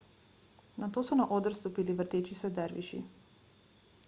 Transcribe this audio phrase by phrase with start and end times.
[0.79, 3.03] nato so na oder stopili vrteči se derviši